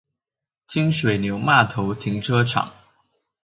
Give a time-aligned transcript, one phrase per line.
[0.65, 2.73] 清水牛罵頭停車場